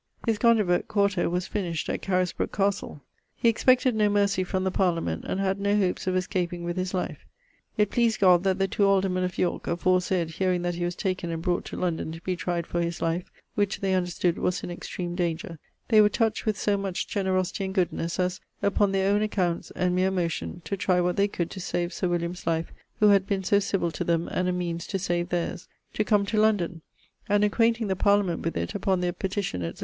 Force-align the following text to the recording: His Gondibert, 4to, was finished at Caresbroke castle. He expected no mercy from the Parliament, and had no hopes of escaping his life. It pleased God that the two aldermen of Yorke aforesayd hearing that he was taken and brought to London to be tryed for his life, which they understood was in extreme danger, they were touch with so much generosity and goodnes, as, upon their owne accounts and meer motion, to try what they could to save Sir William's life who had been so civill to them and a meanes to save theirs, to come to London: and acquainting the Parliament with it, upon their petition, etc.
His 0.25 0.39
Gondibert, 0.39 0.87
4to, 0.87 1.29
was 1.29 1.45
finished 1.45 1.87
at 1.87 2.01
Caresbroke 2.01 2.51
castle. 2.51 3.03
He 3.35 3.47
expected 3.49 3.93
no 3.93 4.09
mercy 4.09 4.43
from 4.43 4.63
the 4.63 4.71
Parliament, 4.71 5.25
and 5.27 5.39
had 5.39 5.59
no 5.59 5.77
hopes 5.77 6.07
of 6.07 6.15
escaping 6.15 6.67
his 6.69 6.95
life. 6.95 7.19
It 7.77 7.91
pleased 7.91 8.19
God 8.19 8.41
that 8.43 8.57
the 8.57 8.67
two 8.67 8.87
aldermen 8.87 9.23
of 9.23 9.37
Yorke 9.37 9.67
aforesayd 9.67 10.31
hearing 10.31 10.63
that 10.63 10.73
he 10.73 10.85
was 10.85 10.95
taken 10.95 11.29
and 11.29 11.39
brought 11.43 11.65
to 11.65 11.77
London 11.77 12.11
to 12.13 12.21
be 12.21 12.35
tryed 12.35 12.65
for 12.65 12.81
his 12.81 12.99
life, 12.99 13.29
which 13.53 13.79
they 13.79 13.93
understood 13.93 14.39
was 14.39 14.63
in 14.63 14.71
extreme 14.71 15.13
danger, 15.13 15.59
they 15.89 16.01
were 16.01 16.09
touch 16.09 16.47
with 16.47 16.57
so 16.57 16.77
much 16.77 17.07
generosity 17.07 17.65
and 17.65 17.75
goodnes, 17.75 18.17
as, 18.19 18.41
upon 18.63 18.91
their 18.93 19.13
owne 19.13 19.21
accounts 19.21 19.69
and 19.75 19.93
meer 19.95 20.09
motion, 20.09 20.63
to 20.65 20.75
try 20.75 20.99
what 20.99 21.15
they 21.15 21.27
could 21.27 21.51
to 21.51 21.59
save 21.59 21.93
Sir 21.93 22.07
William's 22.09 22.47
life 22.47 22.73
who 22.99 23.09
had 23.09 23.27
been 23.27 23.43
so 23.43 23.59
civill 23.59 23.91
to 23.91 24.03
them 24.03 24.27
and 24.29 24.49
a 24.49 24.51
meanes 24.51 24.87
to 24.87 24.97
save 24.97 25.29
theirs, 25.29 25.67
to 25.93 26.03
come 26.03 26.25
to 26.25 26.39
London: 26.41 26.81
and 27.29 27.43
acquainting 27.43 27.85
the 27.85 27.95
Parliament 27.95 28.41
with 28.41 28.57
it, 28.57 28.73
upon 28.73 28.99
their 29.01 29.13
petition, 29.13 29.61
etc. 29.61 29.79